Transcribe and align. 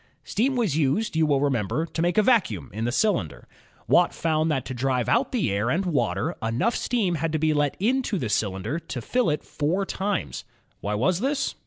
Steam 0.23 0.55
was 0.55 0.75
used, 0.75 1.15
you 1.15 1.27
will 1.27 1.39
remember, 1.41 1.85
to 1.85 2.01
make 2.01 2.17
a 2.17 2.23
vacuum 2.23 2.71
in 2.73 2.85
the 2.85 2.91
cylinder. 2.91 3.47
Watt 3.87 4.15
found 4.15 4.49
that 4.49 4.65
to 4.65 4.73
drive 4.73 5.07
out 5.07 5.31
the 5.31 5.51
air 5.51 5.69
and 5.69 5.85
water, 5.85 6.35
enough 6.41 6.75
steam 6.75 7.13
had 7.13 7.31
to 7.33 7.37
be 7.37 7.53
let 7.53 7.77
into 7.79 8.17
the 8.17 8.27
cylinder 8.27 8.79
to 8.79 8.99
fill 8.99 9.29
it 9.29 9.43
four 9.43 9.85
times. 9.85 10.43
Why 10.79 10.95
was 10.95 11.19
this? 11.19 11.53